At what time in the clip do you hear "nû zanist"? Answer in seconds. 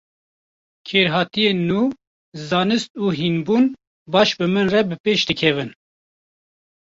1.69-2.91